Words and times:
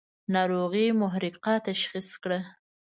ناروغي 0.33 0.85
محرقه 1.01 1.53
تشخیص 1.67 2.09
کړه. 2.23 2.39